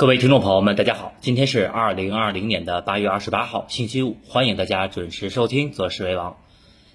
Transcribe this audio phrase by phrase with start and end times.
[0.00, 6.30] 各位听众朋友们，大家好，今天是二零二零年的八月二十八号，星期五，欢迎大家准时收听《择事为王》。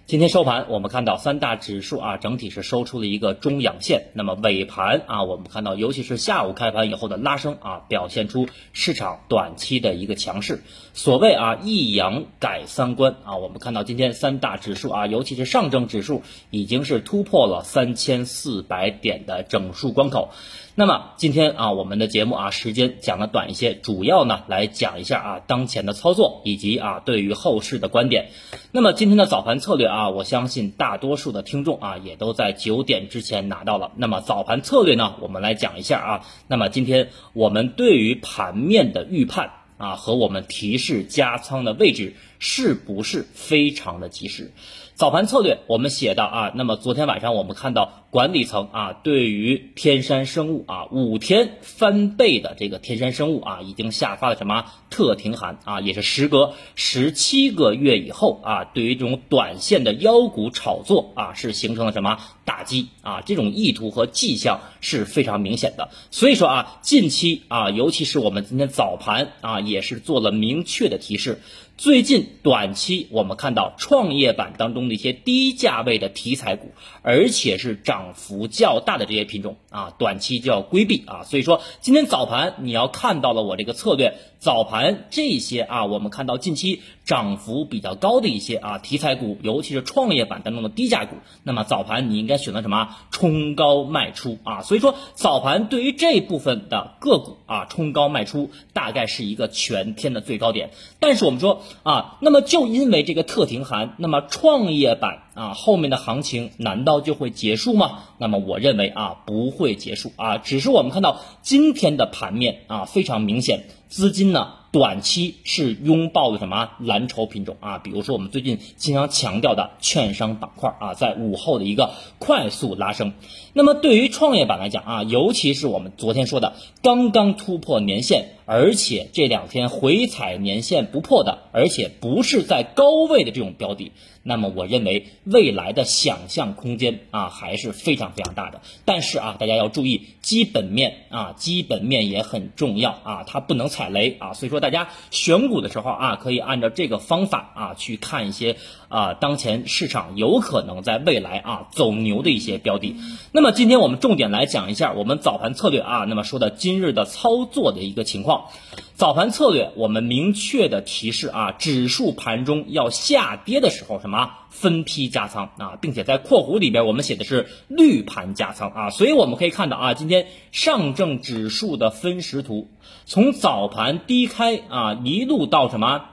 [0.07, 4.11] 今天收盘，我们看到三大指数啊，整体是收出了一个中阳线。
[4.13, 10.61] 那么尾盘啊，我们看到，尤其是下午开盘以后的拉升啊，表现出市场短期的一个强势。
[10.93, 20.29] 所谓啊，一阳改三观啊，我们看到今天三大指数啊，尤其是上证指数已经是突破了三千四百点的整数关口。
[20.77, 28.29] 那么今天啊，我们的节目啊，时间讲的短一些，主要呢来讲一下啊当前的操作以及啊对于后市的观点。
[28.71, 33.91] 那么今天的早盘策略啊，啊我相信大多数的听众啊也都在九点之前拿到了。
[33.95, 36.25] 那么早盘策略呢，我们来讲一下啊。
[36.47, 44.51] 那么今天我们对于盘面的预判啊和我们提示加仓的位置是不是非常的及时？
[44.95, 48.01] 早盘策略我们写到啊，那么昨天晚上我们看到。
[48.15, 63.19] 管理层啊，对于天山生物啊五天翻倍的这个天山生物啊，已经下发了什么特停函啊，也是时隔十七个月以后啊，对于这种短线的妖股炒作啊，是形成了什么打击啊？
[63.19, 65.89] 这种意图和迹象是非常明显的。
[66.09, 71.41] 所以说啊，近期啊，尤其是我们今天早盘啊，也是做了明确的提示。
[71.77, 78.13] 最近短期我们看到创业板当中的一些低价位的题材股，而且是涨。
[78.15, 81.23] 幅较大的这些品种啊，短期就要规避啊。
[81.25, 92.95] 所以说，今天早盘你要看到了我这个策略，早盘这些啊，我们看到近期涨幅比较高的一些啊题材股，尤其是创业板当中的低价股，那么早盘你应该选择什么？
[93.11, 94.61] 冲高卖出啊。
[94.61, 100.71] 所以说，早盘对于这部分的个股啊，冲高卖出大概是一个全天的最高点。
[101.01, 105.23] 但是我们说啊，那么就因为这个特停函，那么创业板。
[105.35, 108.03] 啊，后面的行情难道就会结束吗？
[108.17, 114.53] 那么我认为啊，不会结束啊，只是我们看到今天的盘面啊，非常明显，资金呢。
[114.75, 117.77] 短期是拥抱的什么蓝筹品种啊？
[117.77, 123.13] 比如说我们最近经常强调的券商板块啊，在午后的一个快速拉升。
[123.53, 133.93] 那么对于创业板来讲啊，尤其是我们昨天说的刚刚突破年线，而且这两天回踩年线不破的，而且不是在高位的这种标的，
[134.23, 138.59] 那么我认为未来的想象空间啊还是非常非常大的。
[138.83, 144.33] 但是啊，大家要注意基本面啊，基本面也很重要啊，它不能踩雷啊。
[144.33, 144.64] 所以说。
[144.65, 148.57] 大家选股的时候啊，可以按照这个方法啊去看一些
[148.89, 152.95] 啊当前市场有可能在未来啊走牛的一些标的。
[153.31, 158.45] 那么今天我们重点来讲一下我们早盘策略啊，那么说的今日的操作的一个情况。
[158.95, 172.69] 早盘策略我们明确的提示啊，指数盘中要下跌的时候什么分批加仓啊，并且在括弧里边我们写的是绿盘加仓啊，所以我们可以看到啊，今天上证指数的分时图。
[173.03, 176.05] 从早盘低开啊，一路到什么？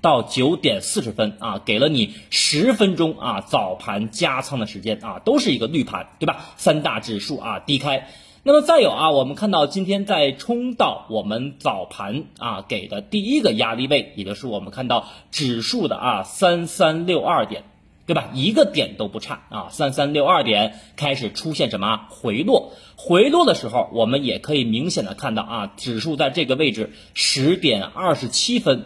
[0.00, 6.54] 到九点四十分啊，给了你十分钟啊，早盘加仓的时间啊，都是一个绿盘，对吧？
[6.56, 8.08] 三大指数啊低开。
[8.46, 17.64] 那么再有啊，我们看到今天在冲到我们早盘啊给的第一个压力位，也就是我们看到指数的啊三三六二点。
[18.06, 18.30] 对吧？
[18.34, 22.70] 一个点都不差啊，三三六二点开始出现什么回落？
[22.94, 28.84] 回落的时候，我们也可以明显的看到啊，指数在这个位置十点二十七分。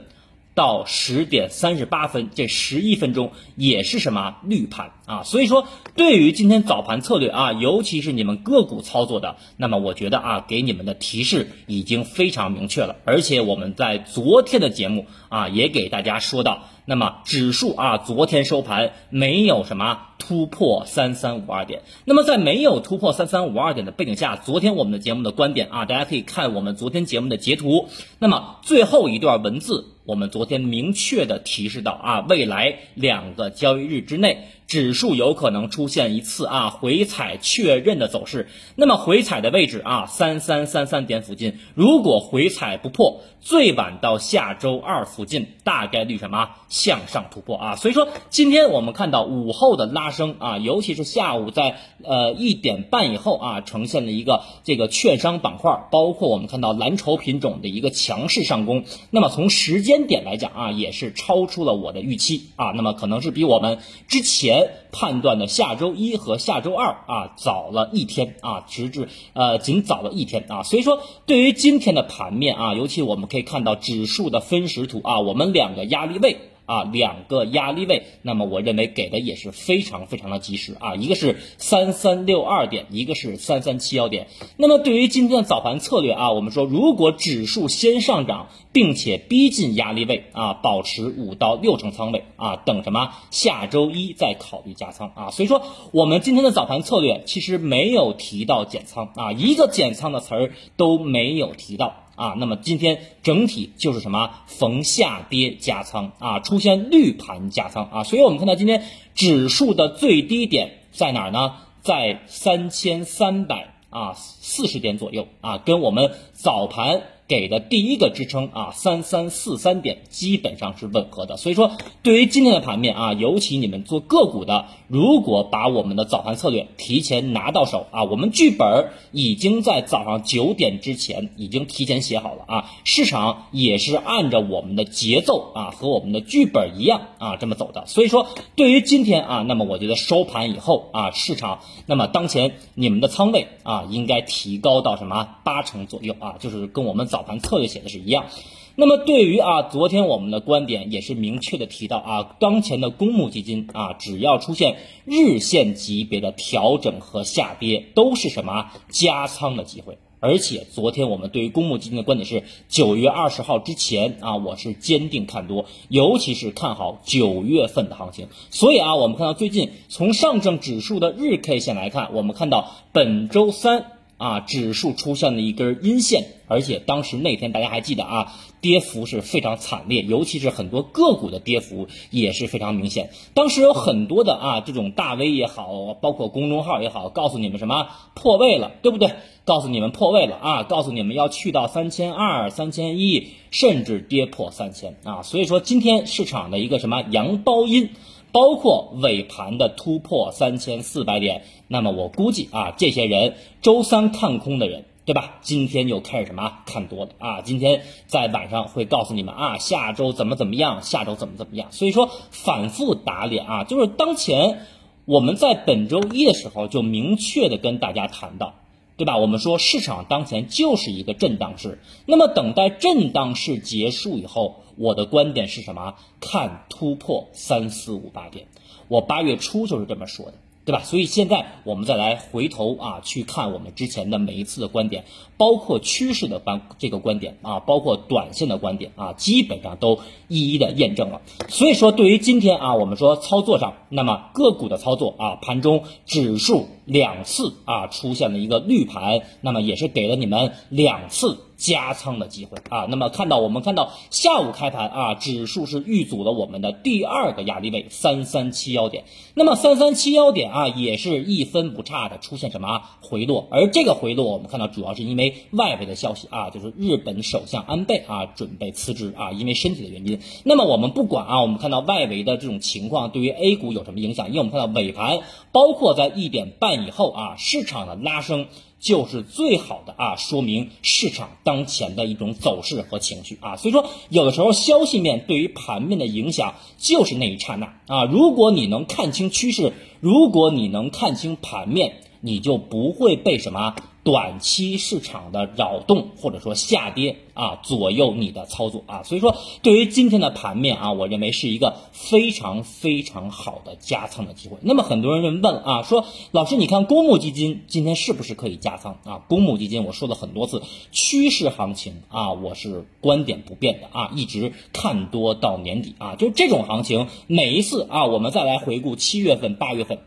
[0.60, 5.22] 到十点三十八分，这十一分钟也是什么绿盘啊？
[5.22, 5.66] 所以说，
[5.96, 12.96] 对于今天早盘策略啊，尤其是你们个股操作的，那么我觉得啊，给你们的提示已经非常明确了。
[13.06, 21.80] 而且我们在昨天的节目啊，也给大家说到，那么指数啊，昨天收盘没有什么突破三三五二点。
[22.04, 27.88] 那么在没有突破三三五二点的背景下，昨天我们的节目的观点啊，大家可以看我们昨天节目的截图。
[28.18, 29.86] 那么最后一段文字。
[30.10, 34.48] 我们昨天明确的提示到啊，未来两个交易日之内。
[34.70, 47.74] 指数有可能出现一次啊回踩确认的走势，那么回踩的位置啊三三三三点附近，如果回踩不破，最晚到下周二附近，大概率什么向上突破啊？
[47.74, 58.84] 所以说今天我们看到午后的拉升啊，尤其是下午在呃一点半以后啊，呈现了一个这个券商板块，包括我们看到蓝筹品种的一个强势上攻。
[59.10, 64.59] 那么从时间点来讲啊，也是超出了我的预期啊，那么可能是比我们之前。
[64.92, 76.49] 判断的下周一和下周二啊早了一天啊，直至呃仅早了一天啊，所以说对于今天的盘面啊，尤其我们可以看到指数的分时图啊，我们两个压力位。
[76.70, 84.28] 啊，两个压力位，那么我认为给的也是非常非常的及时啊，一个是三三六二点，一个是三三七幺点。
[84.56, 93.14] 那么对于今天的早盘策略啊，我们说如果指数先上涨，并且逼近压力位啊，保持五到六成仓位啊，等什么？
[93.32, 95.30] 下周一再考虑加仓啊。
[95.32, 102.04] 所以说我们今天的早盘策略其实没有提到减仓啊，一个减仓的词儿都没有提到。
[102.20, 108.84] 啊，那么今天整体就是什么逢下跌加仓啊，出现绿盘加仓啊，所以我们看到今天
[109.14, 111.54] 指数的最低点在哪儿呢？
[111.80, 117.04] 在三千三百啊四十点左右啊，跟我们早盘。
[117.30, 121.70] 给的第一个支撑啊，三三四三点基本上是吻合的，所以说
[122.02, 147.19] 对于今天的盘面啊，尤其你们做个股的，如果把我们的早盘策略提前拿到手啊，我们剧本已经在早上九点之前已经提前写好了啊，市场也是按照我们的节奏啊和我们的剧本一样啊这么走的，所以说对于今天啊，那么我觉得收盘以后啊，市场那么当前你们的仓位啊应该提高到什么八成左右啊，就是跟我们早。
[147.20, 148.28] 早盘策略写的是一样，
[148.76, 159.98] 那么对于啊，昨天我们的观点也是明确的提到啊，当前的公募基金啊，只要出现日线级别的调整和下跌，都是什么加仓的机会。
[160.18, 168.28] 而且昨天我们对于公募基金的观点是，九月二十号之前啊，我是坚定看多，尤其是看好九月份的行情。
[168.48, 173.99] 所以啊，我们看到最近从上证指数的日 K 线来看，我们看到本周三。
[174.20, 183.08] 啊，指数出现了一根阴线，而且当时那天大家还记得啊，跌幅是非常惨烈，尤其是很多个股的跌幅也是非常明显。
[183.32, 189.14] 当时有很多的啊，这种大 V 也好，包括公众号也好，告诉你们什么破位了，对不对？
[189.46, 195.22] 告诉你们破位了啊，告诉你们要去到三千二、三千一，甚至跌破三千啊。
[195.22, 197.88] 所以说今天市场的一个什么阳包阴。
[198.32, 205.38] 包括尾盘的突破三千四百点，那么我估计啊，这些人周三看空的人，对吧？
[205.42, 207.40] 今天又开始什么看多了啊？
[207.42, 211.68] 今天在晚上会告诉你们啊，下周怎么怎么样，下周怎么怎么样。
[211.72, 214.66] 所以说反复打脸啊，就是当前
[215.04, 218.54] 我们在本周一的时候就明确的跟大家谈到。
[218.96, 219.16] 对吧？
[219.16, 225.94] 我们说市场当前就是一个震荡市，那么等待震荡市结束以后，我的观点是什么？
[226.20, 228.46] 看突破三四五八点，
[228.88, 230.32] 我八月初就是这么说的。
[230.62, 230.82] 对吧？
[230.84, 235.04] 所以现在我们再来回头啊，去看我们之前的每一次的观点，
[235.36, 239.98] 包括趋势的观这个观点啊，包括短线的观点啊，基本上都
[240.28, 241.22] 一一的验证了。
[241.48, 251.38] 所以说，对于今天啊，我们说操作上，那么个股的操作啊，盘中指数两次啊出现了一个绿盘，那么也是给了你们两次。
[251.60, 270.18] 加仓的机会啊，那么看到我们看到下午开盘啊，指数是遇阻了我们的第二个压力位三三七幺点，那么三三七幺点啊，也是一分不差的出现什么啊回落，而这个回落我们看到主要是因为外围的消息啊，就是日本首相安倍啊准备辞职啊，因为身体的原因。
[270.44, 274.28] 那么我们不管啊，我们看到外围的这种情况对于 A 股有什么影响？
[274.28, 275.20] 因为我们看到尾盘，
[275.52, 278.46] 包括在一点半以后啊，市场的拉升。
[278.82, 293.76] 就是最好的啊，说明市场当前的一种走势和情绪啊，所以说有的时候消息面对于盘面的影响就是那一刹那啊，如果你能看清趋势，如果你能看清盘面，你就不会被什么。
[294.02, 304.56] 短期市场的扰动或者说下跌啊，左右你的操作啊，所以说对于今天的盘面啊，我认为是一个非常非常好的加仓的机会。
[304.62, 309.18] 那么很多人问啊，说老师，你看公募基金今天是不是可以加仓啊？
[309.28, 319.98] 公募基金我说了很多次，趋势行情啊，我是观点不变的啊，一直看多到年底啊，就这种行情，每一次啊，我们再来回顾七月份、八月份。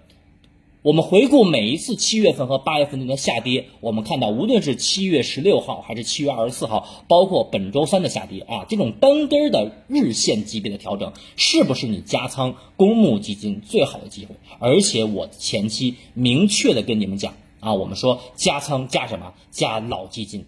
[0.84, 14.36] 我们回顾每一次七月份和八月份的下跌，我们看到无论是七月十六号还是七月二十四号，包括本周三的下跌啊，这种单根的日线级别的调整，是不是你加仓公募基金最好的机会？
[14.60, 19.34] 而且我前期明确的跟你们讲啊，我们说加仓加什么？
[19.52, 20.48] 加老基金。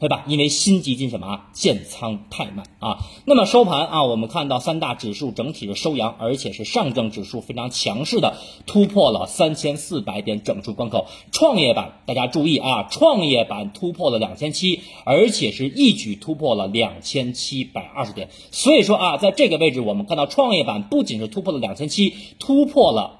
[0.00, 0.24] 对吧？
[0.28, 2.98] 因为新基金什么啊建仓太慢啊。
[3.24, 8.36] 那么收盘啊，我们看到三大指数整体是收阳，而且是上证指数非常强势的
[8.66, 11.06] 突破了三千四百点整数关口。
[11.32, 18.28] 创业板大家注意啊，创业板突破了两千七，而且是一举突破了两千七百二十点。
[18.52, 23.17] 所以说啊，在这个位置，我们看到创业板不仅是突破了两千七，突破了。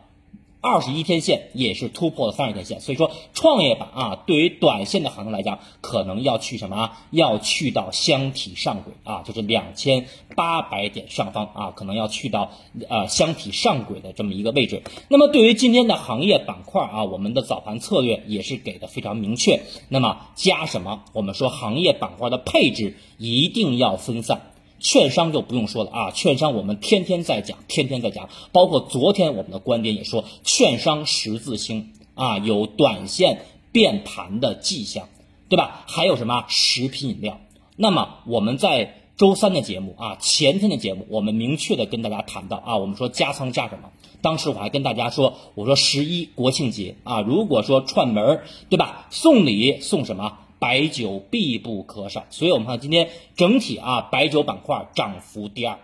[0.60, 6.98] 二十一天线也是突破了三十天线，所以说创业板啊，对于短线的行情来讲，可能要去什么啊？
[7.10, 12.50] 要去到箱体上轨啊，就是两千八百点上方啊，可能要去到
[12.88, 14.82] 呃箱体上轨的这么一个位置。
[15.08, 19.62] 那么对于今天的行业板块啊，我们的早盘策略也是给的非常明确。
[19.88, 21.04] 那么加什么？
[21.12, 24.47] 我们说行业板块的配置一定要分散。
[24.80, 35.08] 券商就不用说了啊，券商我们天天在讲，天天在讲，包括昨天我们的观点也说，券商十字星啊，有短线变盘的迹象，
[35.48, 35.84] 对吧？
[35.86, 37.40] 还有什么食品饮料？
[37.76, 43.90] 那么我们在周三的节目啊，前天的节目，我们明确的跟大家谈到啊，我们说加仓加什么？
[44.20, 49.06] 当时我还跟大家说，我说十一国庆节啊，如果说串门儿对吧？
[49.10, 50.38] 送礼送什么？
[50.58, 55.78] 白酒必不可少，所以我们看今天整体啊，白酒板块涨幅第二，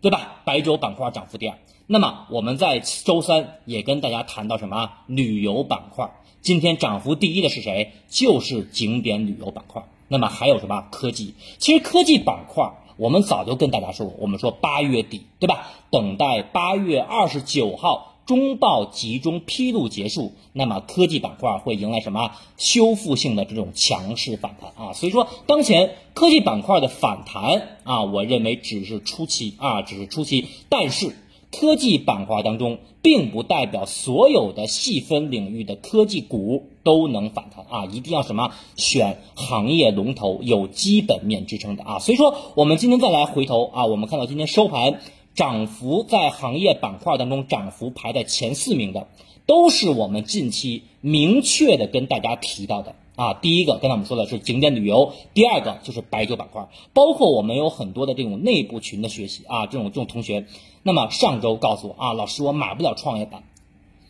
[0.00, 0.42] 对吧？
[0.44, 1.56] 白酒板块涨幅第二。
[1.86, 4.90] 那么我们在周三也跟大家谈到什么？
[5.06, 7.92] 旅游板块，今天涨幅第一的是谁？
[8.08, 9.82] 就是景点旅游板块。
[10.08, 10.88] 那么还有什么？
[10.90, 11.34] 科技。
[11.58, 15.70] 其实科技板块我们早就跟大家说过，我们说八月底，对吧？
[15.90, 18.11] 等待八月二十九号。
[18.32, 24.94] 中报集中披露结束，那么科技板块会迎来什么修复性的这种强势反弹啊？
[24.94, 30.46] 所以说，当前科技板块的反弹啊，我认为只是初期啊，只是初期。
[30.70, 31.14] 但是
[31.50, 41.98] 科技板块当中，并不代表所有的细分领域的科技股都能反弹啊，一定要什么选行业龙头有基本面支撑的啊。
[41.98, 45.02] 所以说，我们今天再来回头啊，我们看到今天收盘。
[45.34, 49.08] 涨幅在行业板块当中涨幅排在前四名的，
[49.46, 53.34] 都是我们近期明确的跟大家提到的啊。
[53.34, 60.46] 第一个刚才我们说的是景点旅游，第二个就是白酒板块，包括我们有很多的这种内部群的学习啊，这种这种同学，
[60.82, 63.42] 那么上周告诉我啊，老师我买不了创业板，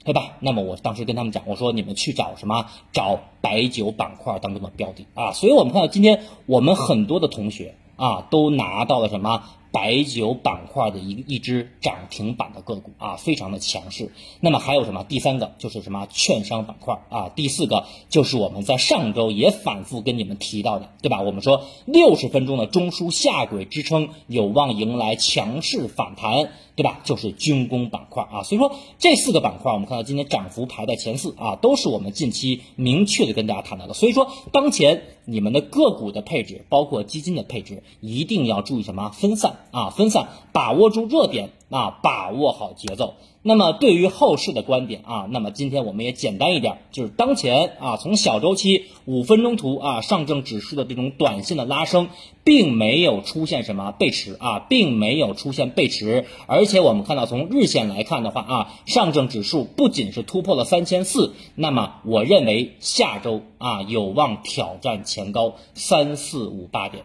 [0.05, 0.33] 对吧？
[0.41, 2.67] 那么我当时跟他们讲，我说你们去找什么？
[2.93, 5.33] 找白酒板块当中的标的啊。
[5.33, 9.45] 所以我们看到今天我们很多的同学啊，都拿到了什么？
[9.73, 14.13] 白酒板块的一一只涨停板的个股啊，非常的强势。
[14.41, 15.03] 那么还有什么？
[15.03, 16.07] 第三个就是什么？
[16.11, 17.31] 券商板块啊。
[17.35, 21.23] 第四个就是我们在上周也反复跟你们提到的，对吧？
[21.23, 27.01] 我们说六十分钟的中枢下轨支撑有望迎来强势反弹，对吧？
[27.05, 28.43] 就是军工板块啊。
[28.43, 33.95] 所以说这四个板块，我们看到今天涨幅排在前四啊，都是我们近期明确的跟大家谈到的。
[33.95, 35.03] 所以说当前。
[35.25, 39.11] 你们的个股的配置，包括基金的配置，一定要注意什么？
[39.11, 43.15] 分散啊，分散，把握住热点啊，把握好节奏。
[43.45, 52.09] 那么对于后市的观点啊，那么今天我们也简单一点，就是当前啊，从小周期五分钟图啊，上证指数的这种短线的拉升，
[52.45, 67.05] 并没有出现什么背驰啊，并没有出现背驰，而且我们看到从日线来看的话啊，上证指数不仅是突破了三千四，那么我认为下周啊有望挑战前高三四五八点。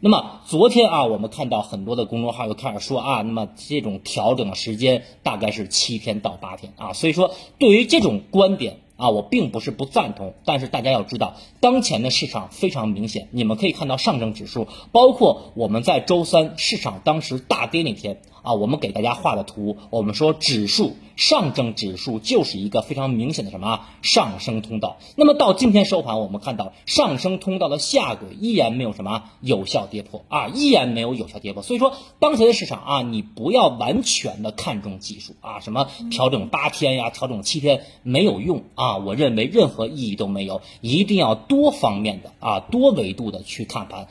[0.00, 18.20] 那么昨天啊，我们看到很多的公众号又开始说啊，那么这种调整的时间大概是七天到八天啊，所以说对于这种观点啊，我并不是不赞同，但是大家要知道，当前的市场非常明显，你们可以看到上证指数，包括我们在周三市场当时大跌那天。
[18.42, 24.98] 啊，我们给大家画的图，我们说指数上证指数就是一个非常明显的什么上升通道。
[25.16, 31.62] 那么到今天收盘，我们看到上升通道的下轨依然没有什么有效跌破啊，依然没有有效跌破。
[31.62, 44.08] 所以说，当前的市场啊，你不要完全的看重技术啊，什么调整八天呀，调整七天没有用啊，我认为任何意义都没有，一定要多方面的啊，多维度的去看盘。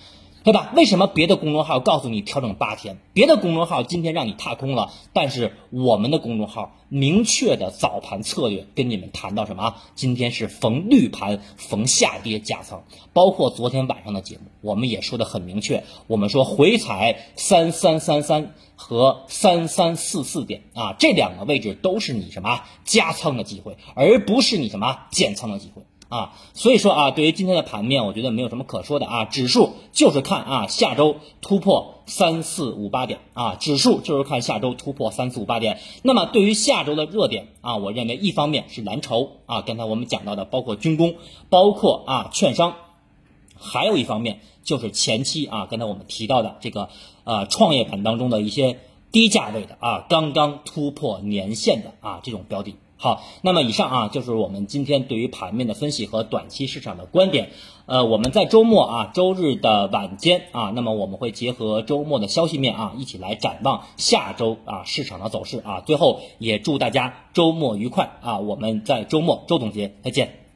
[0.48, 0.72] 对吧？
[0.78, 9.76] 为什么别的公众号告诉你调整八天，别的公众号今天让你踏空了，但是我们的公众号明确的早盘策略跟你们谈到什么？
[9.94, 25.82] 今天是逢绿盘逢下跌加仓，包括昨天晚上的节目，我们也说的很明确，我们说回踩三三三三和三三四四点啊，这两个位置都是你什么加仓的机会，而不是你什么减仓的机会。
[26.10, 29.26] 啊，所以说啊，对于今天的盘面，我觉得没有什么可说的啊。
[29.26, 35.80] 指数就是看啊，下周突破三四五八点啊，指数就是看下周突破三四五八点。
[36.04, 41.16] 那么对于下周的热点啊，我认为一方面是蓝筹啊，刚才我们讲到的，包括军工，
[41.50, 42.76] 包括啊券商，
[43.60, 46.90] 还有一方面就是前期啊，刚才我们提到的这个
[47.26, 48.80] 呃创业板当中的一些
[49.12, 52.76] 低价位的啊，刚刚突破年线的啊这种标的。
[53.00, 57.52] 好，那么以上啊就是我们今天对于盘面的分析和短期市场的观点。
[57.86, 65.82] 呃，我们在周末啊，周日的晚间啊，那么我们会结合周末的消息面啊，一起来展望下周啊市场的走势啊。
[65.82, 68.40] 最后也祝大家周末愉快啊！
[68.40, 70.47] 我们在周末周总结再见。